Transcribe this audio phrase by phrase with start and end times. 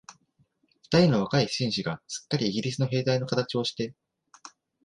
[0.85, 3.93] 二人の若い紳士が、すっかりイギリスの兵隊のかたちをして、